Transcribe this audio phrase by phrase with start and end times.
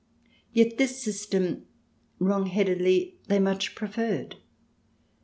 [0.51, 1.67] Yet this system,
[2.17, 4.37] wrong headedly, they much preferred.